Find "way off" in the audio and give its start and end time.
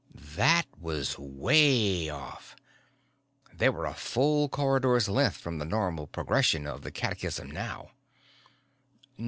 1.19-2.55